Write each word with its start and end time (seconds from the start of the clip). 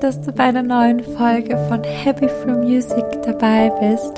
dass 0.00 0.20
du 0.20 0.32
bei 0.32 0.44
einer 0.44 0.62
neuen 0.62 1.00
Folge 1.00 1.56
von 1.68 1.82
Happy 1.84 2.28
Free 2.28 2.52
Music 2.52 3.04
dabei 3.22 3.70
bist. 3.80 4.14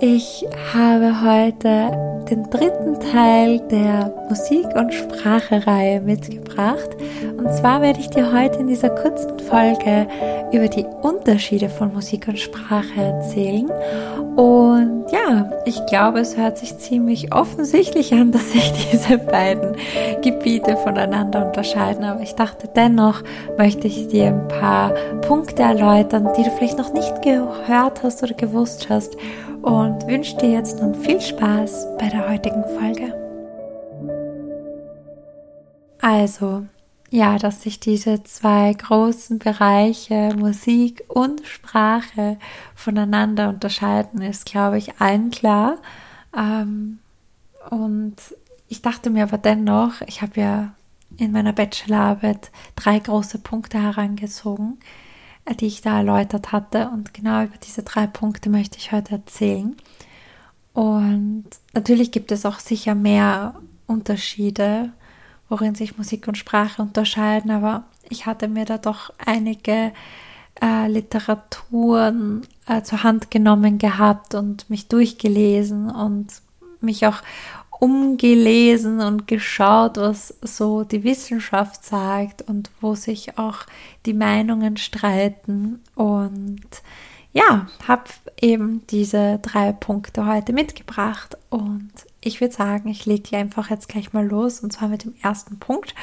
Ich 0.00 0.46
habe 0.72 1.22
heute 1.22 2.24
den 2.30 2.48
dritten 2.48 2.98
Teil 3.12 3.60
der 3.70 4.12
Musik- 4.30 4.74
und 4.74 4.92
Sprache-Reihe 4.94 6.00
mitgebracht. 6.00 6.88
Und 7.36 7.52
zwar 7.52 7.82
werde 7.82 8.00
ich 8.00 8.08
dir 8.08 8.32
heute 8.32 8.60
in 8.60 8.68
dieser 8.68 8.90
kurzen 8.90 9.38
Folge 9.40 10.08
über 10.52 10.68
die 10.68 10.86
Unterschiede 11.02 11.68
von 11.68 11.92
Musik 11.92 12.28
und 12.28 12.38
Sprache 12.38 12.98
erzählen. 12.98 13.70
Und 14.36 15.01
ja, 15.12 15.50
ich 15.66 15.84
glaube, 15.86 16.20
es 16.20 16.38
hört 16.38 16.56
sich 16.56 16.78
ziemlich 16.78 17.34
offensichtlich 17.34 18.14
an, 18.14 18.32
dass 18.32 18.52
sich 18.52 18.72
diese 18.90 19.18
beiden 19.18 19.76
Gebiete 20.22 20.76
voneinander 20.76 21.46
unterscheiden. 21.46 22.04
Aber 22.04 22.20
ich 22.20 22.34
dachte 22.34 22.68
dennoch, 22.74 23.22
möchte 23.58 23.86
ich 23.86 24.08
dir 24.08 24.28
ein 24.28 24.48
paar 24.48 24.94
Punkte 25.20 25.62
erläutern, 25.62 26.30
die 26.36 26.44
du 26.44 26.50
vielleicht 26.50 26.78
noch 26.78 26.92
nicht 26.94 27.20
gehört 27.22 28.02
hast 28.02 28.22
oder 28.22 28.34
gewusst 28.34 28.88
hast 28.88 29.16
und 29.60 30.06
wünsche 30.06 30.36
dir 30.38 30.50
jetzt 30.50 30.80
nun 30.80 30.94
viel 30.94 31.20
Spaß 31.20 31.88
bei 31.98 32.08
der 32.08 32.28
heutigen 32.28 32.64
Folge. 32.78 33.14
Also, 36.00 36.64
ja, 37.12 37.36
dass 37.36 37.60
sich 37.60 37.78
diese 37.78 38.24
zwei 38.24 38.72
großen 38.72 39.38
Bereiche 39.38 40.34
Musik 40.34 41.04
und 41.08 41.46
Sprache 41.46 42.38
voneinander 42.74 43.50
unterscheiden, 43.50 44.22
ist, 44.22 44.46
glaube 44.46 44.78
ich, 44.78 44.98
allen 44.98 45.30
klar. 45.30 45.76
Ähm, 46.34 47.00
und 47.68 48.16
ich 48.68 48.80
dachte 48.80 49.10
mir 49.10 49.24
aber 49.24 49.36
dennoch, 49.36 50.00
ich 50.06 50.22
habe 50.22 50.40
ja 50.40 50.74
in 51.18 51.32
meiner 51.32 51.52
Bachelorarbeit 51.52 52.50
drei 52.76 52.98
große 52.98 53.40
Punkte 53.40 53.78
herangezogen, 53.78 54.78
die 55.60 55.66
ich 55.66 55.82
da 55.82 55.98
erläutert 55.98 56.50
hatte. 56.50 56.88
Und 56.88 57.12
genau 57.12 57.42
über 57.42 57.58
diese 57.58 57.82
drei 57.82 58.06
Punkte 58.06 58.48
möchte 58.48 58.78
ich 58.78 58.90
heute 58.90 59.16
erzählen. 59.16 59.76
Und 60.72 61.44
natürlich 61.74 62.10
gibt 62.10 62.32
es 62.32 62.46
auch 62.46 62.58
sicher 62.58 62.94
mehr 62.94 63.54
Unterschiede, 63.86 64.94
worin 65.52 65.74
sich 65.74 65.98
Musik 65.98 66.28
und 66.28 66.38
Sprache 66.38 66.80
unterscheiden, 66.80 67.50
aber 67.50 67.84
ich 68.08 68.24
hatte 68.24 68.48
mir 68.48 68.64
da 68.64 68.78
doch 68.78 69.12
einige 69.24 69.92
äh, 70.62 70.88
Literaturen 70.88 72.40
äh, 72.66 72.80
zur 72.80 73.02
Hand 73.02 73.30
genommen 73.30 73.76
gehabt 73.76 74.34
und 74.34 74.70
mich 74.70 74.88
durchgelesen 74.88 75.90
und 75.90 76.28
mich 76.80 77.06
auch 77.06 77.20
umgelesen 77.80 79.00
und 79.00 79.28
geschaut, 79.28 79.98
was 79.98 80.34
so 80.40 80.84
die 80.84 81.04
Wissenschaft 81.04 81.84
sagt 81.84 82.40
und 82.40 82.70
wo 82.80 82.94
sich 82.94 83.36
auch 83.36 83.58
die 84.06 84.14
Meinungen 84.14 84.78
streiten. 84.78 85.80
Und 85.94 86.62
ja, 87.34 87.66
habe 87.86 88.04
eben 88.40 88.86
diese 88.86 89.38
drei 89.42 89.72
Punkte 89.72 90.26
heute 90.26 90.54
mitgebracht. 90.54 91.36
Und 91.50 91.92
ich 92.22 92.40
würde 92.40 92.54
sagen, 92.54 92.88
ich 92.88 93.04
lege 93.04 93.22
die 93.22 93.36
einfach 93.36 93.68
jetzt 93.68 93.88
gleich 93.88 94.12
mal 94.12 94.26
los. 94.26 94.60
Und 94.60 94.72
zwar 94.72 94.88
mit 94.88 95.04
dem 95.04 95.14
ersten 95.22 95.58
Punkt. 95.58 95.94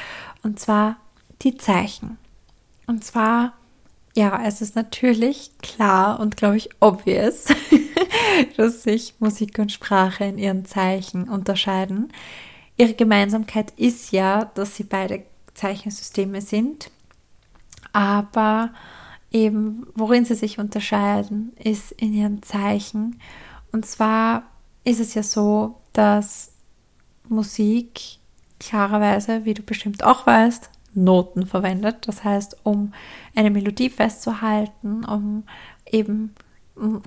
Und 0.42 0.60
zwar 0.60 0.96
die 1.42 1.56
Zeichen. 1.56 2.18
Und 2.86 3.04
zwar, 3.04 3.54
ja, 4.14 4.42
es 4.44 4.60
ist 4.60 4.76
natürlich 4.76 5.50
klar 5.62 6.20
und 6.20 6.36
glaube 6.36 6.58
ich 6.58 6.70
obvious, 6.80 7.46
dass 8.56 8.82
sich 8.82 9.14
Musik 9.18 9.58
und 9.58 9.72
Sprache 9.72 10.24
in 10.24 10.38
ihren 10.38 10.64
Zeichen 10.64 11.28
unterscheiden. 11.28 12.12
Ihre 12.76 12.94
Gemeinsamkeit 12.94 13.72
ist 13.76 14.12
ja, 14.12 14.44
dass 14.44 14.76
sie 14.76 14.84
beide 14.84 15.22
Zeichensysteme 15.54 16.40
sind, 16.40 16.90
aber 17.92 18.70
eben 19.30 19.86
worin 19.94 20.24
sie 20.24 20.34
sich 20.34 20.58
unterscheiden, 20.58 21.52
ist 21.62 21.92
in 21.92 22.12
ihren 22.12 22.42
Zeichen. 22.42 23.20
Und 23.72 23.86
zwar 23.86 24.44
ist 24.84 25.00
es 25.00 25.14
ja 25.14 25.22
so, 25.22 25.79
dass 25.92 26.52
Musik 27.28 28.18
klarerweise, 28.58 29.44
wie 29.44 29.54
du 29.54 29.62
bestimmt 29.62 30.04
auch 30.04 30.26
weißt, 30.26 30.70
Noten 30.94 31.46
verwendet. 31.46 32.08
Das 32.08 32.24
heißt, 32.24 32.58
um 32.64 32.92
eine 33.34 33.50
Melodie 33.50 33.90
festzuhalten, 33.90 35.04
um 35.04 35.44
eben 35.86 36.34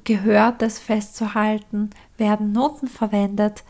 Gehörtes 0.04 0.80
festzuhalten, 0.80 1.90
werden 2.18 2.52
Noten 2.52 2.88
verwendet 2.88 3.64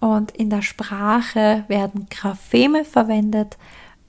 und 0.00 0.30
in 0.32 0.48
der 0.48 0.62
Sprache 0.62 1.64
werden 1.68 2.06
Grapheme 2.08 2.84
verwendet, 2.84 3.58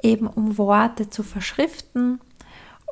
eben 0.03 0.27
um 0.27 0.57
Worte 0.57 1.09
zu 1.09 1.23
verschriften. 1.23 2.19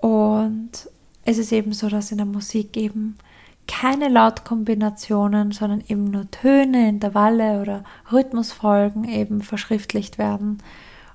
Und 0.01 0.89
es 1.23 1.37
ist 1.37 1.51
eben 1.51 1.73
so, 1.73 1.89
dass 1.89 2.11
in 2.11 2.17
der 2.17 2.25
Musik 2.25 2.75
eben 2.75 3.17
keine 3.67 4.09
Lautkombinationen, 4.09 5.51
sondern 5.51 5.83
eben 5.87 6.05
nur 6.05 6.29
Töne, 6.31 6.89
Intervalle 6.89 7.61
oder 7.61 7.83
Rhythmusfolgen 8.11 9.03
eben 9.03 9.41
verschriftlicht 9.41 10.17
werden 10.17 10.59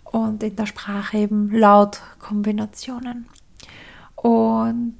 und 0.04 0.42
in 0.42 0.56
der 0.56 0.66
Sprache 0.66 1.18
eben 1.18 1.50
Lautkombinationen. 1.50 3.26
Und 4.16 4.98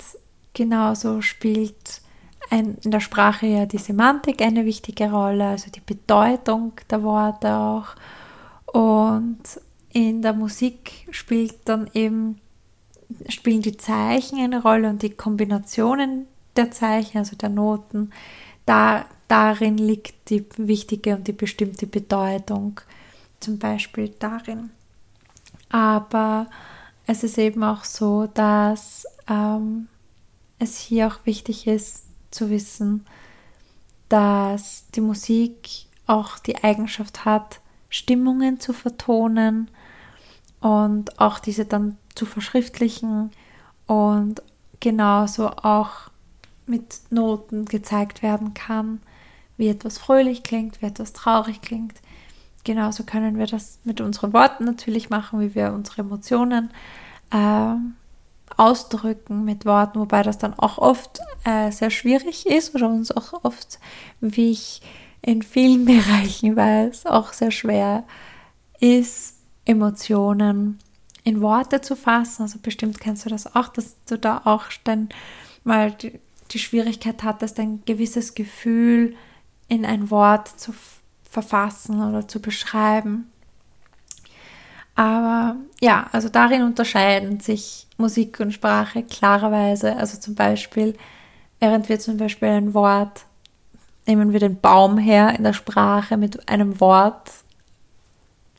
Genauso 0.54 1.22
spielt 1.22 2.02
ein, 2.50 2.76
in 2.84 2.90
der 2.90 3.00
Sprache 3.00 3.46
ja 3.46 3.66
die 3.66 3.78
Semantik 3.78 4.42
eine 4.42 4.66
wichtige 4.66 5.10
Rolle, 5.10 5.46
also 5.46 5.70
die 5.70 5.80
Bedeutung 5.80 6.72
der 6.90 7.02
Worte 7.02 7.54
auch. 7.54 7.94
Und 8.66 9.40
in 9.90 10.20
der 10.20 10.34
Musik 10.34 11.08
spielt 11.10 11.69
dann 11.69 11.88
eben, 11.94 12.38
spielen 13.28 13.62
die 13.62 13.76
Zeichen 13.76 14.38
eine 14.38 14.62
Rolle 14.62 14.90
und 14.90 15.02
die 15.02 15.10
Kombinationen 15.10 16.26
der 16.56 16.70
Zeichen, 16.70 17.18
also 17.18 17.36
der 17.36 17.48
Noten. 17.48 18.12
Da, 18.66 19.06
darin 19.28 19.78
liegt 19.78 20.30
die 20.30 20.44
wichtige 20.56 21.16
und 21.16 21.26
die 21.26 21.32
bestimmte 21.32 21.86
Bedeutung, 21.86 22.80
zum 23.40 23.58
Beispiel 23.58 24.10
darin. 24.18 24.70
Aber 25.70 26.48
es 27.06 27.24
ist 27.24 27.38
eben 27.38 27.64
auch 27.64 27.84
so, 27.84 28.26
dass 28.26 29.06
ähm, 29.28 29.88
es 30.58 30.78
hier 30.78 31.08
auch 31.08 31.24
wichtig 31.24 31.66
ist 31.66 32.04
zu 32.30 32.50
wissen, 32.50 33.04
dass 34.08 34.84
die 34.94 35.00
Musik 35.00 35.86
auch 36.06 36.38
die 36.38 36.62
Eigenschaft 36.62 37.24
hat, 37.24 37.60
Stimmungen 37.88 38.60
zu 38.60 38.72
vertonen 38.72 39.70
und 40.60 41.19
auch 41.19 41.38
diese 41.38 41.64
dann 41.64 41.96
zu 42.14 42.26
verschriftlichen 42.26 43.30
und 43.86 44.42
genauso 44.80 45.48
auch 45.48 46.12
mit 46.67 47.00
Noten 47.11 47.65
gezeigt 47.65 48.23
werden 48.23 48.55
kann, 48.55 49.00
wie 49.56 49.69
etwas 49.69 49.99
fröhlich 49.99 50.43
klingt, 50.43 50.81
wie 50.83 50.87
etwas 50.87 51.12
traurig 51.12 51.61
klingt. 51.61 51.95
Genauso 52.65 53.03
können 53.03 53.39
wir 53.39 53.47
das 53.47 53.81
mit 53.84 54.00
unseren 54.00 54.33
Worten 54.33 54.65
natürlich 54.65 55.11
machen, 55.11 55.41
wie 55.41 55.55
wir 55.55 55.73
unsere 55.73 56.03
Emotionen 56.03 56.71
äh, 57.31 57.75
ausdrücken 58.56 59.45
mit 59.45 59.65
Worten, 59.65 59.99
wobei 59.99 60.23
das 60.23 60.39
dann 60.39 60.55
auch 60.55 60.78
oft 60.78 61.21
äh, 61.45 61.71
sehr 61.73 61.91
schwierig 61.91 62.47
ist 62.47 62.75
oder 62.75 62.89
uns 62.89 63.11
auch 63.11 63.44
oft, 63.44 63.79
wie 64.21 64.53
ich 64.53 64.83
in 65.23 65.43
vielen 65.43 65.84
Bereichen 65.87 66.56
weiß, 66.56 67.06
auch 67.06 67.33
sehr 67.33 67.50
schwer 67.50 68.05
ist, 68.81 69.37
Emotionen 69.65 70.79
in 71.25 71.41
Worte 71.41 71.81
zu 71.81 71.97
fassen. 71.97 72.43
Also 72.43 72.59
bestimmt 72.61 73.00
kennst 73.00 73.25
du 73.25 73.31
das 73.31 73.55
auch, 73.55 73.69
dass 73.69 73.97
du 74.06 74.19
da 74.19 74.43
auch 74.44 74.65
dann 74.84 75.09
mal 75.65 75.94
die, 76.52 76.58
Schwierigkeit 76.58 77.22
hattest, 77.22 77.58
ein 77.58 77.82
gewisses 77.84 78.34
Gefühl 78.34 79.14
in 79.69 79.84
ein 79.84 80.10
Wort 80.10 80.49
zu 80.49 80.75
verfassen 81.28 82.02
oder 82.02 82.28
zu 82.28 82.40
beschreiben. 82.40 83.31
Aber 84.94 85.56
ja, 85.81 86.08
also 86.12 86.28
darin 86.28 86.62
unterscheiden 86.62 87.40
sich 87.40 87.87
Musik 87.96 88.40
und 88.40 88.52
Sprache 88.52 89.02
klarerweise. 89.02 89.96
Also 89.96 90.19
zum 90.19 90.34
Beispiel, 90.34 90.94
während 91.60 91.88
wir 91.88 91.99
zum 91.99 92.19
Beispiel 92.19 92.49
ein 92.49 92.75
Wort, 92.75 93.25
nehmen 94.06 94.32
wir 94.32 94.40
den 94.40 94.60
Baum 94.60 94.98
her 94.98 95.34
in 95.37 95.44
der 95.44 95.52
Sprache 95.55 96.16
mit 96.16 96.48
einem 96.48 96.81
Wort, 96.81 97.31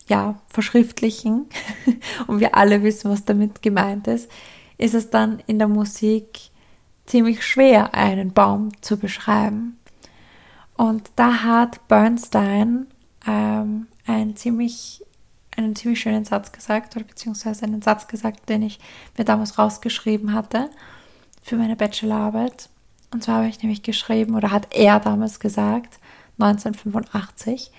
ja, 0.07 0.39
verschriftlichen 0.47 1.47
und 2.27 2.39
wir 2.39 2.55
alle 2.55 2.83
wissen, 2.83 3.11
was 3.11 3.23
damit 3.25 3.61
gemeint 3.61 4.07
ist, 4.07 4.29
ist 4.77 4.95
es 4.95 5.09
dann 5.09 5.41
in 5.47 5.59
der 5.59 5.67
Musik 5.67 6.39
ziemlich 7.05 7.45
schwer, 7.45 7.93
einen 7.93 8.33
Baum 8.33 8.69
zu 8.81 8.97
beschreiben. 8.97 9.77
Und 10.75 11.11
da 11.15 11.43
hat 11.43 11.87
Bernstein 11.87 12.87
ähm, 13.27 13.87
ein 14.05 14.35
ziemlich 14.35 15.03
einen 15.55 15.75
ziemlich 15.75 15.99
schönen 15.99 16.25
Satz 16.25 16.51
gesagt 16.51 16.95
oder 16.95 17.05
beziehungsweise 17.05 17.65
einen 17.65 17.81
Satz 17.81 18.07
gesagt, 18.07 18.49
den 18.49 18.63
ich 18.63 18.79
mir 19.17 19.23
damals 19.23 19.57
rausgeschrieben 19.57 20.33
hatte 20.33 20.69
für 21.41 21.57
meine 21.57 21.75
Bachelorarbeit. 21.75 22.69
Und 23.11 23.23
zwar 23.23 23.37
habe 23.37 23.47
ich 23.47 23.61
nämlich 23.61 23.83
geschrieben, 23.83 24.35
oder 24.35 24.51
hat 24.51 24.73
er 24.73 24.99
damals 24.99 25.39
gesagt, 25.39 25.99
1985, 26.39 27.71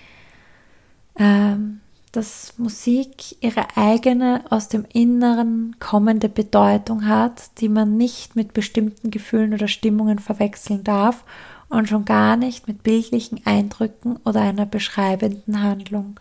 ähm, 1.18 1.80
dass 2.16 2.54
Musik 2.58 3.42
ihre 3.42 3.76
eigene, 3.76 4.44
aus 4.50 4.68
dem 4.68 4.84
Inneren 4.92 5.76
kommende 5.80 6.28
Bedeutung 6.28 7.06
hat, 7.06 7.60
die 7.60 7.68
man 7.68 7.96
nicht 7.96 8.36
mit 8.36 8.52
bestimmten 8.52 9.10
Gefühlen 9.10 9.52
oder 9.52 9.68
Stimmungen 9.68 10.18
verwechseln 10.18 10.84
darf 10.84 11.24
und 11.68 11.88
schon 11.88 12.04
gar 12.04 12.36
nicht 12.36 12.68
mit 12.68 12.82
bildlichen 12.82 13.44
Eindrücken 13.44 14.18
oder 14.24 14.40
einer 14.42 14.66
beschreibenden 14.66 15.62
Handlung. 15.62 16.20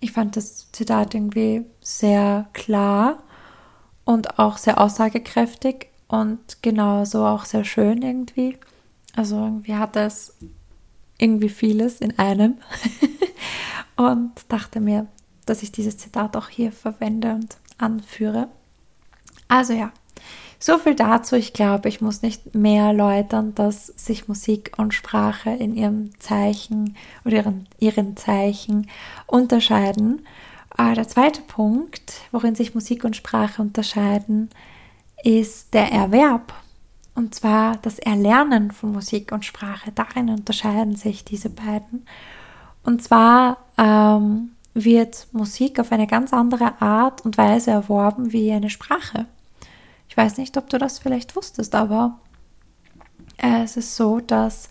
Ich 0.00 0.12
fand 0.12 0.36
das 0.36 0.70
Zitat 0.72 1.14
irgendwie 1.14 1.64
sehr 1.80 2.48
klar 2.52 3.22
und 4.04 4.38
auch 4.38 4.58
sehr 4.58 4.80
aussagekräftig 4.80 5.86
und 6.08 6.62
genauso 6.62 7.24
auch 7.24 7.44
sehr 7.44 7.64
schön 7.64 8.02
irgendwie. 8.02 8.58
Also 9.14 9.36
irgendwie 9.36 9.76
hat 9.76 9.96
es 9.96 10.34
irgendwie 11.18 11.48
vieles 11.48 12.00
in 12.00 12.18
einem 12.18 12.58
und 13.96 14.32
dachte 14.48 14.80
mir, 14.80 15.06
dass 15.46 15.62
ich 15.62 15.72
dieses 15.72 15.98
Zitat 15.98 16.36
auch 16.36 16.48
hier 16.48 16.72
verwende 16.72 17.34
und 17.34 17.56
anführe. 17.78 18.48
Also 19.48 19.72
ja, 19.72 19.92
so 20.58 20.78
viel 20.78 20.94
dazu. 20.94 21.36
Ich 21.36 21.52
glaube, 21.52 21.88
ich 21.88 22.00
muss 22.00 22.22
nicht 22.22 22.54
mehr 22.54 22.86
erläutern, 22.86 23.54
dass 23.54 23.88
sich 23.88 24.28
Musik 24.28 24.72
und 24.78 24.94
Sprache 24.94 25.50
in 25.50 25.74
ihrem 25.74 26.18
Zeichen 26.18 26.96
oder 27.24 27.36
ihren, 27.36 27.68
ihren 27.78 28.16
Zeichen 28.16 28.88
unterscheiden. 29.26 30.26
Äh, 30.78 30.94
der 30.94 31.06
zweite 31.06 31.42
Punkt, 31.42 32.22
worin 32.32 32.54
sich 32.54 32.74
Musik 32.74 33.04
und 33.04 33.16
Sprache 33.16 33.60
unterscheiden, 33.60 34.50
ist 35.22 35.74
der 35.74 35.92
Erwerb. 35.92 36.54
Und 37.14 37.34
zwar 37.34 37.76
das 37.76 37.98
Erlernen 37.98 38.70
von 38.70 38.92
Musik 38.92 39.32
und 39.32 39.44
Sprache. 39.44 39.92
Darin 39.94 40.30
unterscheiden 40.30 40.96
sich 40.96 41.24
diese 41.24 41.50
beiden. 41.50 42.06
Und 42.82 43.02
zwar 43.02 43.58
ähm, 43.78 44.50
wird 44.74 45.28
Musik 45.32 45.78
auf 45.78 45.92
eine 45.92 46.06
ganz 46.06 46.32
andere 46.32 46.80
Art 46.80 47.24
und 47.24 47.38
Weise 47.38 47.70
erworben 47.70 48.32
wie 48.32 48.52
eine 48.52 48.70
Sprache. 48.70 49.26
Ich 50.08 50.16
weiß 50.16 50.36
nicht, 50.36 50.56
ob 50.56 50.68
du 50.68 50.78
das 50.78 50.98
vielleicht 50.98 51.36
wusstest, 51.36 51.74
aber 51.74 52.18
es 53.36 53.76
ist 53.76 53.96
so, 53.96 54.20
dass 54.20 54.68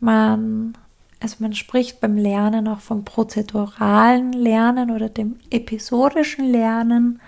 man, 0.00 0.76
also 1.20 1.36
man 1.38 1.54
spricht 1.54 2.00
beim 2.00 2.16
Lernen 2.16 2.68
auch 2.68 2.80
vom 2.80 3.04
prozeduralen 3.04 4.32
Lernen 4.32 4.90
oder 4.90 5.08
dem 5.08 5.38
episodischen 5.50 6.44
Lernen. 6.46 7.20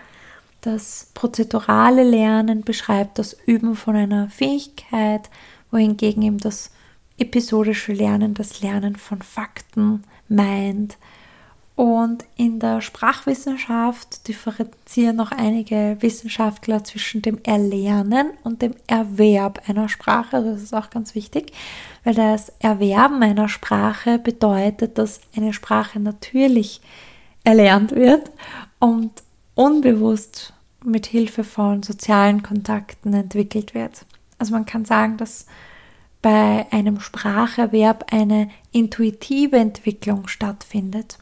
Das 0.60 1.10
prozedurale 1.14 2.02
Lernen 2.02 2.62
beschreibt 2.62 3.19
das 3.19 3.36
Üben 3.46 3.76
von 3.76 3.96
einer 3.96 4.28
Fähigkeit, 4.28 5.30
wohingegen 5.70 6.22
eben 6.22 6.38
das 6.38 6.70
episodische 7.19 7.92
Lernen 7.92 8.34
das 8.34 8.60
Lernen 8.60 8.96
von 8.96 9.22
Fakten 9.22 10.04
meint. 10.28 10.96
Und 11.76 12.25
in 12.37 12.58
der 12.58 12.81
Sprachwissenschaft 12.81 14.28
differenzieren 14.28 15.17
noch 15.17 15.31
einige 15.31 15.99
Wissenschaftler 16.00 16.82
zwischen 16.84 17.20
dem 17.20 17.38
Erlernen 17.43 18.31
und 18.44 18.62
dem 18.62 18.75
Erwerb 18.87 19.69
einer 19.69 19.90
Sprache. 19.90 20.43
Das 20.43 20.62
ist 20.62 20.75
auch 20.75 20.88
ganz 20.88 21.14
wichtig, 21.14 21.52
weil 22.02 22.14
das 22.14 22.50
Erwerben 22.61 23.23
einer 23.23 23.50
Sprache 23.50 24.19
bedeutet, 24.19 24.96
dass 24.96 25.20
eine 25.37 25.52
Sprache 25.52 26.00
natürlich 26.00 26.81
erlernt 27.44 27.94
wird 27.94 28.31
und 28.79 29.11
unbewusst 29.55 30.55
mit 30.82 31.05
Hilfe 31.05 31.44
von 31.44 31.82
sozialen 31.82 32.43
Kontakten 32.43 33.12
entwickelt 33.12 33.75
wird. 33.75 34.06
Also 34.38 34.55
man 34.55 34.64
kann 34.64 34.87
sagen, 34.87 35.19
dass 35.19 35.46
bei 36.22 36.66
einem 36.70 37.00
Spracherwerb 37.00 38.12
eine 38.12 38.48
intuitive 38.72 39.56
Entwicklung 39.56 40.28
stattfindet 40.28 41.18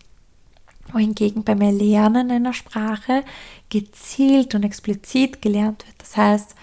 wohingegen 0.92 1.44
beim 1.44 1.60
Erlernen 1.60 2.30
einer 2.30 2.52
Sprache 2.52 3.24
gezielt 3.68 4.54
und 4.54 4.64
explizit 4.64 5.42
gelernt 5.42 5.84
wird. 5.86 5.96
Das 5.98 6.16
heißt, 6.16 6.54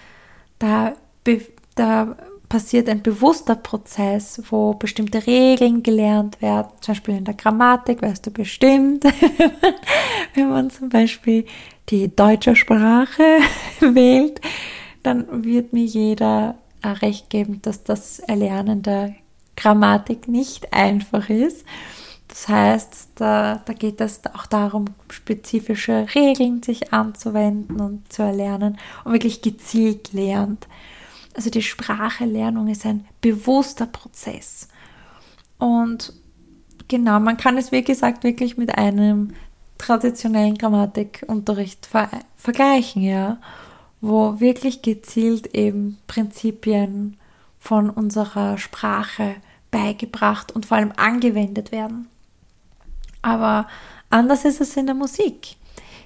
da, 0.58 0.94
da 1.74 2.16
passiert 2.48 2.88
ein 2.88 3.02
bewusster 3.02 3.56
Prozess, 3.56 4.42
wo 4.50 4.74
bestimmte 4.74 5.26
Regeln 5.26 5.82
gelernt 5.82 6.40
werden. 6.42 6.68
Zum 6.80 6.92
Beispiel 6.92 7.16
in 7.16 7.24
der 7.24 7.34
Grammatik, 7.34 8.02
weißt 8.02 8.26
du 8.26 8.30
bestimmt, 8.30 9.04
wenn 10.34 10.50
man 10.50 10.70
zum 10.70 10.88
Beispiel 10.88 11.46
die 11.88 12.14
deutsche 12.14 12.56
Sprache 12.56 13.40
wählt, 13.80 14.40
dann 15.02 15.44
wird 15.44 15.72
mir 15.72 15.84
jeder 15.84 16.56
recht 16.84 17.30
geben, 17.30 17.60
dass 17.62 17.84
das 17.84 18.18
Erlernen 18.18 18.82
der 18.82 19.14
Grammatik 19.56 20.28
nicht 20.28 20.72
einfach 20.72 21.28
ist. 21.28 21.64
Das 22.28 22.48
heißt, 22.48 23.08
da, 23.16 23.60
da 23.64 23.72
geht 23.74 24.00
es 24.00 24.22
auch 24.34 24.46
darum, 24.46 24.86
spezifische 25.10 26.06
Regeln 26.14 26.62
sich 26.62 26.92
anzuwenden 26.92 27.78
und 27.80 28.10
zu 28.10 28.22
erlernen 28.22 28.78
und 29.04 29.12
wirklich 29.12 29.42
gezielt 29.42 30.12
lernt. 30.14 30.66
Also 31.34 31.50
die 31.50 31.62
Spracherlernung 31.62 32.68
ist 32.68 32.86
ein 32.86 33.06
bewusster 33.20 33.86
Prozess. 33.86 34.68
Und 35.58 36.14
genau, 36.88 37.20
man 37.20 37.36
kann 37.36 37.58
es 37.58 37.70
wie 37.70 37.84
gesagt 37.84 38.24
wirklich 38.24 38.56
mit 38.56 38.76
einem 38.78 39.34
traditionellen 39.76 40.56
Grammatikunterricht 40.56 41.86
ver 41.86 42.08
vergleichen, 42.36 43.02
ja, 43.02 43.38
wo 44.02 44.40
wirklich 44.40 44.82
gezielt 44.82 45.54
eben 45.54 45.96
Prinzipien 46.08 47.16
von 47.58 47.88
unserer 47.88 48.58
Sprache 48.58 49.36
beigebracht 49.70 50.52
und 50.52 50.66
vor 50.66 50.76
allem 50.76 50.92
angewendet 50.96 51.72
werden. 51.72 52.08
Aber 53.22 53.68
anders 54.10 54.44
ist 54.44 54.60
es 54.60 54.76
in 54.76 54.86
der 54.86 54.96
Musik. 54.96 55.56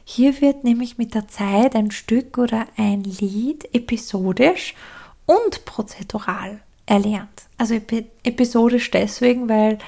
Hier 0.05 0.41
wird 0.41 0.63
nämlich 0.63 0.99
mit 0.99 1.15
der 1.15 1.27
Zeit 1.27 1.75
ein 1.75 1.91
Stück 1.91 2.39
oder 2.39 2.67
ein 2.77 3.03
Lied 3.03 3.75
episodisch 3.75 4.75
und 5.25 5.65
prozedural 5.65 6.61
erlernt. 6.85 7.47
Also 7.57 7.75
episodisch 8.23 8.91
deswegen, 8.91 9.49
weil 9.49 9.79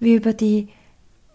wir 0.00 0.16
über 0.16 0.34
die 0.34 0.68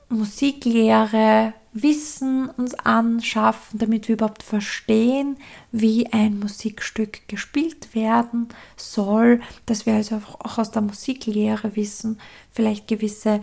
Musiklehre 0.09 1.53
Wissen 1.81 2.49
uns 2.49 2.73
anschaffen, 2.75 3.79
damit 3.79 4.07
wir 4.07 4.15
überhaupt 4.15 4.43
verstehen, 4.43 5.37
wie 5.71 6.11
ein 6.11 6.39
Musikstück 6.39 7.27
gespielt 7.27 7.93
werden 7.95 8.49
soll, 8.75 9.41
dass 9.65 9.85
wir 9.85 9.95
also 9.95 10.21
auch 10.39 10.57
aus 10.57 10.71
der 10.71 10.81
Musiklehre 10.81 11.75
wissen, 11.75 12.19
vielleicht 12.51 12.87
gewisse 12.87 13.41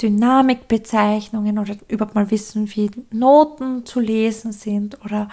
Dynamikbezeichnungen 0.00 1.58
oder 1.58 1.76
überhaupt 1.88 2.14
mal 2.14 2.30
wissen, 2.30 2.70
wie 2.74 2.90
Noten 3.10 3.84
zu 3.84 4.00
lesen 4.00 4.52
sind 4.52 5.04
oder 5.04 5.28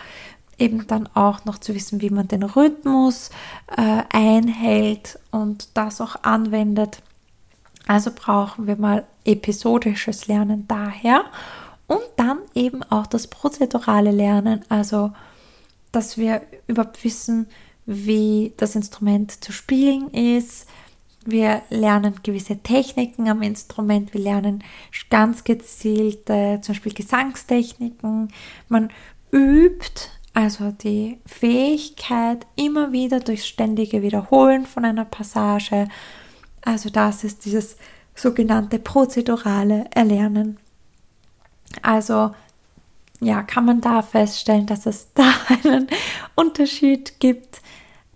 eben 0.58 0.88
dann 0.88 1.08
auch 1.13 1.46
noch 1.46 1.60
zu 1.60 1.75
wissen, 1.75 2.01
wie 2.01 2.10
man 2.10 2.27
den 2.27 2.44
Rhythmus 2.44 3.30
äh, 3.75 4.04
einhält 4.10 5.20
und 5.32 5.70
das 5.75 6.01
auch 6.01 6.24
anwendet. 6.24 7.01
Also 7.88 8.12
brauchen 8.13 8.65
wir 8.65 8.77
mal 8.77 9.06
episodisches 9.25 10.27
Lernen 10.27 10.65
daher 10.68 11.25
und 11.88 12.04
dann 12.15 12.39
eben 12.54 12.84
auch 12.84 13.08
das 13.08 13.27
prozedurale 13.27 14.12
Lernen, 14.12 14.63
also 14.70 15.12
dass 15.92 16.18
wir 16.18 16.42
überhaupt 16.68 17.04
wissen, 17.04 17.48
wie 17.86 18.54
das 18.58 18.75
Instrument 18.75 19.44
zu 19.44 19.51
spielen 19.51 20.10
ist, 20.10 20.68
wir 21.25 21.63
lernen 21.70 22.15
gewisse 22.22 22.58
Techniken 22.58 23.30
am 23.30 23.42
Instrument, 23.42 24.13
wir 24.13 24.22
lernen 24.22 24.63
ganz 25.10 25.44
gezielte, 25.44 26.60
zum 26.62 26.74
Beispiel 26.75 26.94
Gesangstechniken. 26.94 28.32
Man 28.70 28.89
übt 29.32 30.10
also 30.36 30.72
die 30.72 31.18
Fähigkeit 31.25 32.46
immer 32.58 32.92
wieder 32.92 33.22
durchs 33.22 33.48
ständige 33.48 34.01
Wiederholen 34.01 34.65
von 34.65 34.84
einer 34.84 35.06
Passage. 35.06 35.88
Also 36.62 36.89
das 36.89 37.24
ist 37.24 37.46
dieses 37.46 37.77
sogenannte 38.13 38.77
prozedurale 38.77 39.86
Erlernen. 39.92 40.58
Also 41.82 42.34
ja, 43.22 43.44
kann 43.44 43.65
man 43.65 43.82
da 43.82 44.01
feststellen, 44.01 44.65
dass 44.65 44.86
es 44.86 45.10
da 45.13 45.32
einen 45.63 45.88
Unterschied 46.36 47.20
gibt 47.20 47.62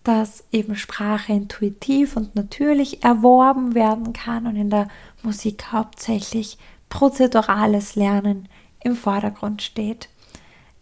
dass 0.03 0.43
eben 0.51 0.75
Sprache 0.75 1.33
intuitiv 1.33 2.15
und 2.15 2.35
natürlich 2.35 3.03
erworben 3.03 3.75
werden 3.75 4.13
kann 4.13 4.47
und 4.47 4.55
in 4.55 4.69
der 4.69 4.87
Musik 5.23 5.71
hauptsächlich 5.71 6.57
prozedurales 6.89 7.95
Lernen 7.95 8.47
im 8.83 8.95
Vordergrund 8.95 9.61
steht. 9.61 10.09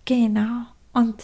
Genau. 0.05 0.67
Und 0.93 1.22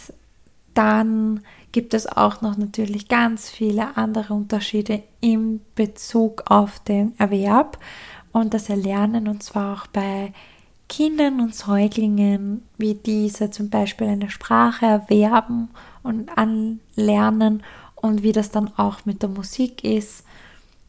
dann 0.73 1.45
gibt 1.71 1.93
es 1.93 2.05
auch 2.07 2.41
noch 2.41 2.57
natürlich 2.57 3.07
ganz 3.07 3.49
viele 3.49 3.95
andere 3.95 4.33
Unterschiede 4.33 5.03
im 5.21 5.61
Bezug 5.75 6.43
auf 6.51 6.79
den 6.79 7.13
Erwerb 7.19 7.77
und 8.31 8.53
das 8.53 8.69
Erlernen 8.69 9.27
und 9.27 9.43
zwar 9.43 9.75
auch 9.75 9.87
bei 9.87 10.33
Kindern 10.93 11.39
und 11.39 11.55
Säuglingen, 11.55 12.61
wie 12.77 12.93
diese 12.93 13.49
zum 13.49 13.71
Beispiel 13.71 14.05
eine 14.05 14.29
Sprache 14.29 14.85
erwerben 14.85 15.69
und 16.03 16.29
anlernen 16.37 17.63
und 17.95 18.21
wie 18.21 18.31
das 18.31 18.51
dann 18.51 18.69
auch 18.77 19.03
mit 19.03 19.23
der 19.23 19.29
Musik 19.29 19.83
ist, 19.83 20.23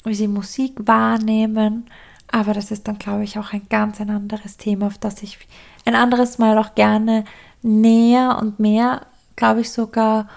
wie 0.05 0.15
sie 0.15 0.29
Musik 0.29 0.75
wahrnehmen. 0.87 1.87
Aber 2.31 2.53
das 2.53 2.71
ist 2.71 2.87
dann, 2.87 2.99
glaube 2.99 3.25
ich, 3.25 3.39
auch 3.39 3.55
ein 3.55 3.67
ganz 3.71 3.99
ein 3.99 4.11
anderes 4.11 4.59
Thema, 4.59 4.89
auf 4.89 4.99
das 4.99 5.23
ich 5.23 5.39
ein 5.87 5.95
anderes 5.95 6.37
Mal 6.37 6.59
auch 6.59 6.75
gerne 6.75 7.25
näher 7.63 8.37
und 8.39 8.61
mehr, 8.61 9.07
glaube 9.37 9.63
ich, 9.63 9.71
sogar 9.71 10.29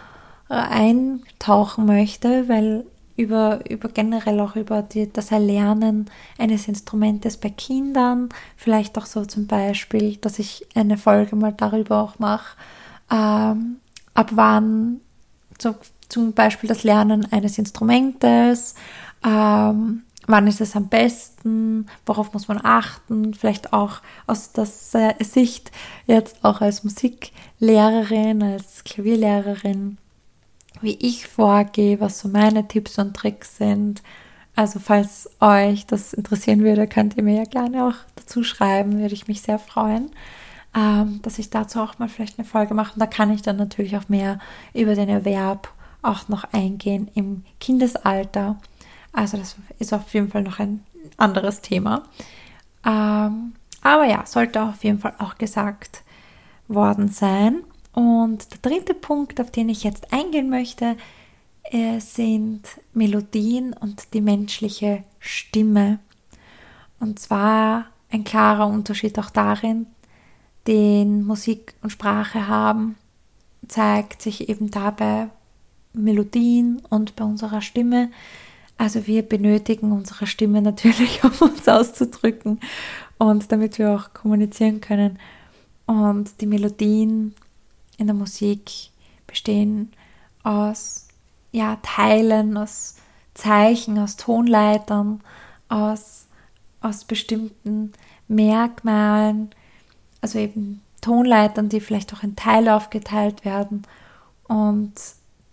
äh, 0.50 0.54
eintauchen 0.54 1.86
möchte, 1.86 2.48
weil 2.48 2.86
über, 3.18 3.70
über 3.70 3.90
generell 3.90 4.40
auch 4.40 4.56
über 4.56 4.84
die, 4.84 5.12
das 5.12 5.32
Erlernen 5.32 6.10
eines 6.38 6.68
Instrumentes 6.68 7.38
bei 7.38 7.50
Kindern, 7.50 8.30
vielleicht 8.56 8.98
auch 8.98 9.06
so 9.06 9.26
zum 9.26 9.48
Beispiel, 9.48 10.16
dass 10.18 10.40
ich 10.40 10.66
eine 10.76 10.98
Folge 10.98 11.36
mal 11.36 11.52
darüber 11.52 12.02
auch 12.02 12.20
mache, 12.20 12.56
ähm, 13.12 13.78
ab 14.14 14.30
wann 14.34 15.02
so, 15.60 15.76
zum 16.08 16.34
Beispiel 16.34 16.70
das 16.70 16.84
Lernen 16.84 17.28
eines 17.32 17.58
Instrumentes, 17.58 18.76
ähm, 19.26 20.04
wann 20.28 20.48
ist 20.48 20.62
es 20.62 20.76
am 20.76 20.88
besten, 20.88 21.88
worauf 22.06 22.34
muss 22.34 22.48
man 22.48 22.60
achten, 22.64 23.34
vielleicht 23.34 23.74
auch 23.74 24.02
aus 24.28 24.52
der 24.52 24.68
Sicht 25.20 25.72
jetzt 26.06 26.44
auch 26.44 26.62
als 26.62 26.84
Musiklehrerin, 26.84 28.44
als 28.44 28.84
Klavierlehrerin 28.84 29.98
wie 30.82 30.98
ich 31.00 31.28
vorgehe, 31.28 32.00
was 32.00 32.20
so 32.20 32.28
meine 32.28 32.68
Tipps 32.68 32.98
und 33.00 33.16
Tricks 33.16 33.58
sind. 33.58 34.02
Also 34.56 34.80
falls 34.80 35.30
euch 35.40 35.86
das 35.86 36.14
interessieren 36.14 36.64
würde, 36.64 36.88
könnt 36.88 37.16
ihr 37.16 37.24
mir 37.24 37.38
ja 37.38 37.44
gerne 37.44 37.86
auch 37.86 37.96
dazu 38.16 38.44
schreiben, 38.44 39.00
würde 39.00 39.14
ich 39.14 39.28
mich 39.28 39.42
sehr 39.42 39.60
freuen, 39.60 40.10
ähm, 40.76 41.20
dass 41.22 41.38
ich 41.40 41.50
dazu 41.50 41.80
auch 41.80 42.00
mal 42.00 42.10
vielleicht 42.10 42.40
eine 42.40 42.48
Folge 42.48 42.74
mache. 42.74 42.94
Und 42.94 43.00
da 43.00 43.06
kann 43.06 43.32
ich 43.32 43.42
dann 43.42 43.58
natürlich 43.58 43.96
auch 43.98 44.10
mehr 44.10 44.40
über 44.74 44.96
den 44.96 45.10
Erwerb 45.10 45.72
auch 46.02 46.28
noch 46.28 46.46
eingehen 46.54 47.10
im 47.14 47.44
Kindesalter. 47.60 48.58
Also 49.14 49.38
das 49.38 49.56
ist 49.80 49.94
auf 49.94 50.14
jeden 50.14 50.30
Fall 50.30 50.44
noch 50.44 50.60
ein 50.60 50.84
anderes 51.18 51.62
Thema. 51.62 52.04
Ähm, 52.86 53.54
aber 53.82 54.06
ja, 54.06 54.26
sollte 54.26 54.64
auf 54.64 54.84
jeden 54.84 55.00
Fall 55.00 55.14
auch 55.20 55.38
gesagt 55.38 56.04
worden 56.68 57.10
sein. 57.10 57.64
Und 57.98 58.52
der 58.52 58.60
dritte 58.62 58.94
Punkt, 58.94 59.42
auf 59.42 59.50
den 59.50 59.70
ich 59.70 59.84
jetzt 59.84 60.14
eingehen 60.14 60.52
möchte, 60.52 60.98
äh, 61.64 62.00
sind 62.00 62.62
Melodien 62.94 63.74
und 63.74 64.14
die 64.14 64.22
menschliche 64.22 65.04
Stimme. 65.20 65.98
Und 67.00 67.18
zwar 67.18 67.86
ein 68.12 68.24
klarer 68.24 68.68
Unterschied 68.68 69.18
auch 69.18 69.32
darin, 69.32 69.88
den 70.68 71.26
Musik 71.26 71.74
und 71.82 71.90
Sprache 71.90 72.48
haben, 72.48 72.98
zeigt 73.68 74.22
sich 74.22 74.48
eben 74.48 74.70
dabei 74.70 75.30
Melodien 75.94 76.84
und 76.92 77.16
bei 77.16 77.26
unserer 77.26 77.62
Stimme. 77.62 78.12
Also 78.78 79.08
wir 79.08 79.24
benötigen 79.24 79.92
unsere 79.92 80.28
Stimme 80.28 80.62
natürlich, 80.72 81.24
um 81.24 81.32
uns 81.50 81.68
auszudrücken 81.68 82.60
und 83.18 83.52
damit 83.52 83.80
wir 83.80 83.96
auch 83.96 84.14
kommunizieren 84.14 84.82
können. 84.82 85.18
Und 85.88 86.42
die 86.42 86.46
Melodien 86.46 87.34
in 87.98 88.08
der 88.08 88.16
Musik 88.16 88.92
bestehen 89.26 89.92
aus 90.44 91.08
ja, 91.52 91.78
Teilen, 91.82 92.58
aus 92.58 92.96
Zeichen, 93.34 94.00
aus 94.00 94.16
Tonleitern, 94.16 95.22
aus, 95.70 96.28
aus 96.82 97.06
bestimmten 97.06 97.94
Merkmalen, 98.28 99.52
also 100.22 100.40
eben 100.40 100.82
Tonleitern, 101.02 101.70
die 101.70 101.80
vielleicht 101.80 102.14
auch 102.14 102.24
in 102.24 102.36
Teile 102.36 102.76
aufgeteilt 102.76 103.46
werden 103.46 103.84
und 104.48 104.94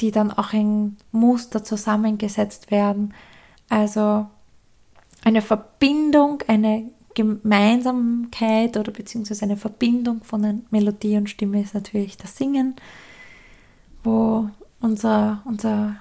die 0.01 0.11
dann 0.11 0.31
auch 0.33 0.53
in 0.53 0.97
Muster 1.13 1.63
zusammengesetzt 1.63 2.71
werden. 2.71 3.15
Also 3.69 4.27
eine 5.25 5.43
Verbindung, 5.43 6.43
eine 6.49 6.91
Gemeinsamkeit 7.15 8.77
oder 8.77 8.93
beziehungsweise 8.93 9.45
eine 9.45 9.57
Verbindung 9.57 10.23
von 10.25 10.65
Melodie 10.71 11.17
und 11.17 11.31
Stimme 11.31 11.63
ist 11.63 11.75
natürlich 11.75 12.17
das 12.17 12.37
Singen, 12.37 12.75
wo 14.03 14.49
unser, 14.81 15.43
unsere 15.45 15.97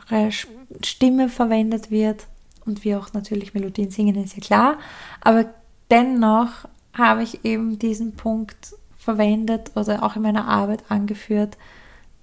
Stimme 0.83 1.29
verwendet 1.29 1.91
wird 1.91 2.27
und 2.65 2.83
wir 2.83 2.99
auch 2.99 3.13
natürlich 3.13 3.53
Melodien 3.53 3.91
singen, 3.91 4.15
ist 4.15 4.35
ja 4.35 4.41
klar. 4.41 4.77
Aber 5.21 5.45
dennoch 5.89 6.49
habe 6.93 7.23
ich 7.23 7.43
eben 7.45 7.79
diesen 7.79 8.15
Punkt 8.15 8.75
verwendet 8.97 9.71
oder 9.75 10.03
auch 10.03 10.15
in 10.15 10.21
meiner 10.21 10.47
Arbeit 10.47 10.83
angeführt, 10.89 11.57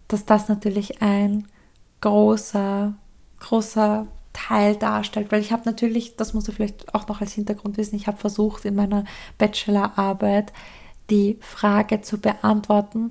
dass 0.09 0.25
das 0.25 0.49
natürlich 0.49 1.03
ein 1.03 1.47
großer, 2.01 2.95
großer 3.39 4.07
Teil 4.33 4.77
darstellt. 4.77 5.33
Weil 5.33 5.41
ich 5.41 5.53
habe 5.53 5.63
natürlich, 5.65 6.17
das 6.17 6.35
musst 6.35 6.49
du 6.49 6.53
vielleicht 6.53 6.95
auch 6.95 7.09
noch 7.09 7.21
als 7.21 7.33
Hintergrund 7.33 7.77
wissen, 7.77 7.97
ich 7.97 8.07
habe 8.07 8.19
versucht 8.19 8.65
in 8.65 8.75
meiner 8.75 9.05
Bachelorarbeit 9.39 10.53
die 11.11 11.39
Frage 11.41 12.01
zu 12.03 12.19
beantworten, 12.19 13.11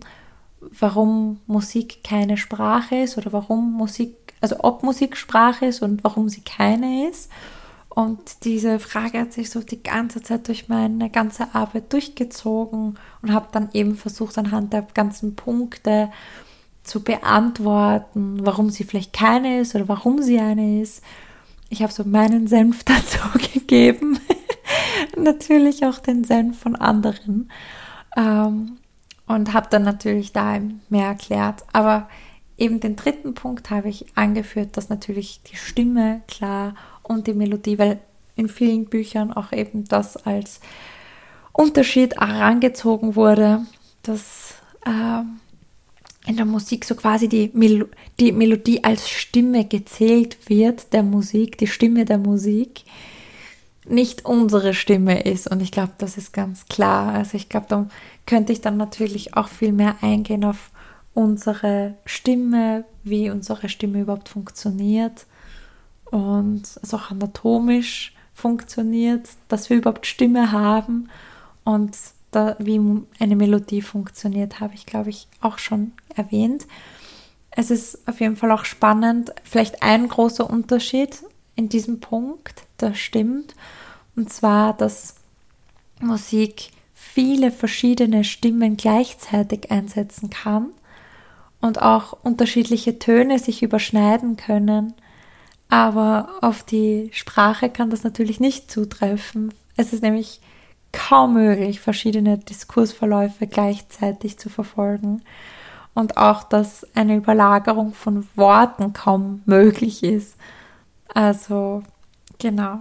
warum 0.61 1.39
Musik 1.47 2.03
keine 2.03 2.37
Sprache 2.37 2.97
ist 2.97 3.17
oder 3.17 3.33
warum 3.33 3.73
Musik, 3.73 4.15
also 4.41 4.57
ob 4.59 4.83
Musik 4.83 5.17
Sprache 5.17 5.65
ist 5.67 5.81
und 5.81 6.03
warum 6.03 6.29
sie 6.29 6.41
keine 6.41 7.09
ist. 7.09 7.29
Und 7.89 8.45
diese 8.45 8.79
Frage 8.79 9.19
hat 9.19 9.33
sich 9.33 9.49
so 9.49 9.61
die 9.61 9.81
ganze 9.81 10.21
Zeit 10.21 10.47
durch 10.47 10.69
meine 10.69 11.09
ganze 11.09 11.53
Arbeit 11.53 11.91
durchgezogen 11.91 12.97
und 13.21 13.33
habe 13.33 13.47
dann 13.51 13.69
eben 13.73 13.95
versucht, 13.95 14.37
anhand 14.37 14.71
der 14.73 14.83
ganzen 14.93 15.35
Punkte 15.35 16.09
zu 16.89 17.03
beantworten, 17.03 18.39
warum 18.43 18.69
sie 18.69 18.83
vielleicht 18.83 19.13
keine 19.13 19.59
ist 19.59 19.75
oder 19.75 19.87
warum 19.87 20.21
sie 20.21 20.39
eine 20.39 20.81
ist. 20.81 21.03
Ich 21.69 21.83
habe 21.83 21.93
so 21.93 22.03
meinen 22.03 22.47
Senf 22.47 22.83
dazu 22.85 23.19
gegeben. 23.53 24.19
natürlich 25.15 25.85
auch 25.85 25.99
den 25.99 26.23
Senf 26.23 26.59
von 26.59 26.75
anderen. 26.75 27.51
Ähm, 28.17 28.77
und 29.27 29.53
habe 29.53 29.67
dann 29.69 29.83
natürlich 29.83 30.33
da 30.33 30.59
mehr 30.89 31.07
erklärt. 31.07 31.63
Aber 31.71 32.09
eben 32.57 32.79
den 32.79 32.95
dritten 32.95 33.35
Punkt 33.35 33.69
habe 33.69 33.89
ich 33.89 34.05
angeführt, 34.15 34.75
dass 34.75 34.89
natürlich 34.89 35.41
die 35.43 35.55
Stimme 35.55 36.21
klar 36.27 36.73
und 37.03 37.27
die 37.27 37.33
Melodie, 37.33 37.77
weil 37.77 37.99
in 38.35 38.49
vielen 38.49 38.85
Büchern 38.85 39.31
auch 39.31 39.51
eben 39.51 39.83
das 39.85 40.17
als 40.17 40.59
Unterschied 41.53 42.19
herangezogen 42.19 43.15
wurde, 43.15 43.61
dass 44.01 44.55
ähm, 44.87 45.39
in 46.25 46.35
der 46.35 46.45
Musik 46.45 46.85
so 46.85 46.95
quasi 46.95 47.27
die, 47.27 47.49
Mel 47.53 47.89
die 48.19 48.31
Melodie 48.31 48.83
als 48.83 49.09
Stimme 49.09 49.65
gezählt 49.65 50.49
wird 50.49 50.93
der 50.93 51.03
Musik, 51.03 51.57
die 51.57 51.67
Stimme 51.67 52.05
der 52.05 52.17
Musik, 52.17 52.83
nicht 53.87 54.25
unsere 54.25 54.73
Stimme 54.73 55.21
ist. 55.23 55.49
Und 55.49 55.61
ich 55.61 55.71
glaube, 55.71 55.93
das 55.97 56.17
ist 56.17 56.33
ganz 56.33 56.65
klar. 56.67 57.13
Also 57.13 57.37
ich 57.37 57.49
glaube, 57.49 57.65
da 57.69 57.87
könnte 58.25 58.53
ich 58.53 58.61
dann 58.61 58.77
natürlich 58.77 59.35
auch 59.35 59.47
viel 59.47 59.71
mehr 59.71 59.95
eingehen 60.01 60.45
auf 60.45 60.71
unsere 61.13 61.95
Stimme, 62.05 62.85
wie 63.03 63.29
unsere 63.29 63.69
Stimme 63.69 64.01
überhaupt 64.01 64.29
funktioniert 64.29 65.25
und 66.11 66.63
es 66.81 66.93
auch 66.93 67.11
anatomisch 67.11 68.13
funktioniert, 68.33 69.27
dass 69.47 69.69
wir 69.69 69.77
überhaupt 69.77 70.05
Stimme 70.05 70.51
haben 70.51 71.09
und 71.63 71.95
da, 72.31 72.55
wie 72.59 72.79
eine 73.19 73.35
Melodie 73.35 73.81
funktioniert, 73.81 74.59
habe 74.59 74.75
ich, 74.75 74.85
glaube 74.85 75.09
ich, 75.09 75.27
auch 75.41 75.57
schon 75.57 75.93
erwähnt. 76.15 76.67
Es 77.51 77.71
ist 77.71 78.07
auf 78.07 78.19
jeden 78.19 78.35
Fall 78.35 78.51
auch 78.51 78.65
spannend, 78.65 79.33
vielleicht 79.43 79.81
ein 79.81 80.07
großer 80.07 80.49
Unterschied 80.49 81.23
in 81.55 81.69
diesem 81.69 81.99
Punkt, 81.99 82.63
das 82.77 82.97
stimmt, 82.97 83.55
und 84.15 84.31
zwar, 84.31 84.73
dass 84.73 85.15
Musik 85.99 86.71
viele 86.93 87.51
verschiedene 87.51 88.23
Stimmen 88.23 88.77
gleichzeitig 88.77 89.71
einsetzen 89.71 90.29
kann 90.29 90.71
und 91.61 91.81
auch 91.81 92.13
unterschiedliche 92.23 92.99
Töne 92.99 93.39
sich 93.39 93.63
überschneiden 93.63 94.35
können. 94.35 94.93
Aber 95.69 96.39
auf 96.41 96.63
die 96.63 97.09
Sprache 97.13 97.69
kann 97.69 97.89
das 97.89 98.03
natürlich 98.03 98.39
nicht 98.39 98.71
zutreffen. 98.71 99.53
Es 99.75 99.93
ist 99.93 100.01
nämlich 100.01 100.41
kaum 100.91 101.35
möglich, 101.35 101.79
verschiedene 101.79 102.37
Diskursverläufe 102.37 103.47
gleichzeitig 103.47 104.37
zu 104.39 104.49
verfolgen 104.49 105.21
und 105.93 106.17
auch, 106.17 106.43
dass 106.43 106.87
eine 106.95 107.15
Überlagerung 107.15 107.93
von 107.93 108.27
Worten 108.35 108.93
kaum 108.93 109.41
möglich 109.45 110.03
ist. 110.03 110.35
Also, 111.13 111.83
genau. 112.37 112.79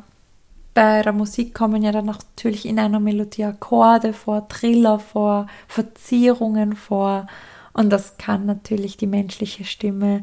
Bei 0.74 1.02
der 1.02 1.12
Musik 1.12 1.54
kommen 1.54 1.82
ja 1.82 1.90
dann 1.90 2.06
natürlich 2.06 2.64
in 2.64 2.78
einer 2.78 3.00
Melodie 3.00 3.44
Akkorde 3.44 4.12
vor, 4.12 4.46
Triller 4.48 5.00
vor, 5.00 5.48
Verzierungen 5.66 6.76
vor. 6.76 7.26
Und 7.72 7.90
das 7.90 8.16
kann 8.18 8.46
natürlich 8.46 8.96
die 8.96 9.08
menschliche 9.08 9.64
Stimme 9.64 10.22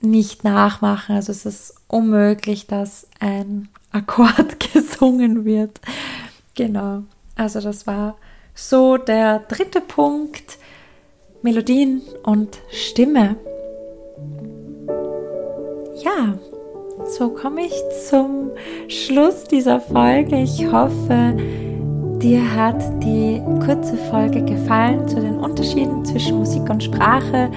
nicht 0.00 0.44
nachmachen. 0.44 1.16
Also 1.16 1.32
es 1.32 1.44
ist 1.44 1.74
unmöglich, 1.88 2.66
dass 2.66 3.06
ein 3.18 3.68
Akkord 3.92 4.60
gesungen 4.72 5.44
wird. 5.44 5.80
Genau, 6.60 7.04
also 7.36 7.58
das 7.58 7.86
war 7.86 8.16
so 8.54 8.98
der 8.98 9.38
dritte 9.38 9.80
Punkt, 9.80 10.58
Melodien 11.40 12.02
und 12.22 12.58
Stimme. 12.70 13.36
Ja, 16.04 16.38
so 17.16 17.30
komme 17.30 17.62
ich 17.62 17.72
zum 18.10 18.50
Schluss 18.88 19.44
dieser 19.44 19.80
Folge. 19.80 20.42
Ich 20.42 20.70
hoffe, 20.70 21.34
dir 22.18 22.54
hat 22.54 22.82
die 23.02 23.40
kurze 23.64 23.96
Folge 24.10 24.44
gefallen 24.44 25.08
zu 25.08 25.18
den 25.18 25.38
Unterschieden 25.38 26.04
zwischen 26.04 26.36
Musik 26.36 26.68
und 26.68 26.84
Sprache. 26.84 27.50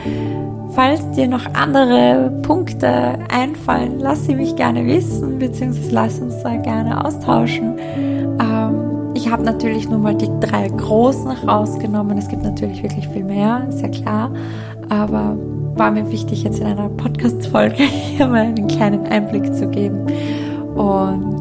Falls 0.75 1.11
dir 1.11 1.27
noch 1.27 1.45
andere 1.53 2.31
Punkte 2.41 3.19
einfallen, 3.29 3.99
lass 3.99 4.25
sie 4.25 4.33
mich 4.33 4.55
gerne 4.55 4.85
wissen, 4.87 5.37
beziehungsweise 5.37 5.91
lass 5.91 6.19
uns 6.19 6.41
da 6.41 6.55
gerne 6.55 7.05
austauschen. 7.05 7.77
Ähm, 8.39 9.11
ich 9.13 9.29
habe 9.29 9.43
natürlich 9.43 9.87
nur 9.87 9.99
mal 9.99 10.15
die 10.15 10.29
drei 10.39 10.67
großen 10.67 11.29
rausgenommen. 11.47 12.17
Es 12.17 12.27
gibt 12.27 12.41
natürlich 12.41 12.81
wirklich 12.81 13.07
viel 13.07 13.23
mehr, 13.23 13.67
ist 13.69 13.81
ja 13.81 13.89
klar. 13.89 14.31
Aber 14.89 15.37
war 15.75 15.91
mir 15.91 16.11
wichtig, 16.11 16.43
jetzt 16.43 16.59
in 16.59 16.65
einer 16.65 16.89
Podcast-Folge 16.89 17.83
hier 17.83 18.27
mal 18.27 18.41
einen 18.41 18.67
kleinen 18.67 19.05
Einblick 19.05 19.53
zu 19.53 19.69
geben. 19.69 20.07
Und 20.75 21.32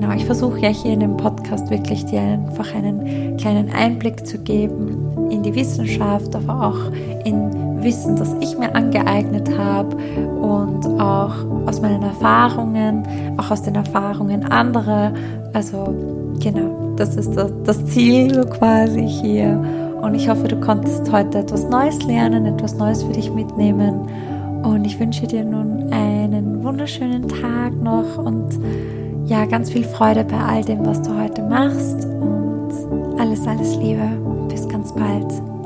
genau, 0.00 0.14
ich 0.14 0.24
versuche 0.24 0.60
ja 0.60 0.68
hier 0.68 0.92
in 0.92 1.00
dem 1.00 1.16
Podcast 1.16 1.70
wirklich 1.70 2.04
dir 2.06 2.20
einfach 2.20 2.72
einen 2.74 3.36
kleinen 3.36 3.70
Einblick 3.70 4.26
zu 4.26 4.38
geben 4.38 5.28
in 5.30 5.42
die 5.42 5.54
Wissenschaft, 5.54 6.34
aber 6.36 6.68
auch 6.68 6.92
in 7.24 7.82
Wissen, 7.82 8.16
das 8.16 8.34
ich 8.40 8.56
mir 8.58 8.74
angeeignet 8.74 9.56
habe 9.56 9.96
und 9.96 10.86
auch 11.00 11.34
aus 11.66 11.80
meinen 11.80 12.02
Erfahrungen, 12.02 13.06
auch 13.38 13.50
aus 13.50 13.62
den 13.62 13.74
Erfahrungen 13.74 14.44
anderer. 14.44 15.12
Also 15.52 15.94
genau, 16.40 16.94
das 16.96 17.16
ist 17.16 17.36
das, 17.36 17.52
das 17.64 17.84
Ziel 17.86 18.34
so 18.34 18.42
quasi 18.42 19.06
hier. 19.06 19.60
Und 20.00 20.14
ich 20.14 20.28
hoffe, 20.28 20.46
du 20.46 20.60
konntest 20.60 21.10
heute 21.10 21.38
etwas 21.38 21.68
Neues 21.68 22.00
lernen, 22.04 22.46
etwas 22.46 22.76
Neues 22.76 23.02
für 23.02 23.12
dich 23.12 23.32
mitnehmen. 23.32 24.08
Und 24.62 24.84
ich 24.84 24.98
wünsche 24.98 25.26
dir 25.26 25.44
nun 25.44 25.92
einen 25.92 26.62
wunderschönen 26.62 27.28
Tag 27.28 27.80
noch 27.80 28.18
und 28.18 28.58
ja, 29.28 29.44
ganz 29.44 29.70
viel 29.70 29.84
Freude 29.84 30.24
bei 30.24 30.38
all 30.38 30.64
dem, 30.64 30.84
was 30.86 31.02
du 31.02 31.14
heute 31.14 31.42
machst. 31.42 32.06
Und 32.06 33.18
alles, 33.18 33.46
alles 33.46 33.76
Liebe. 33.76 34.08
Bis 34.48 34.66
ganz 34.68 34.92
bald. 34.94 35.57